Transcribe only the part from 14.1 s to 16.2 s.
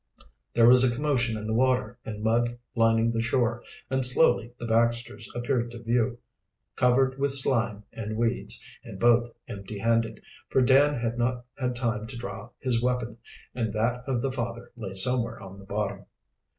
the father lay somewhere on the bottom.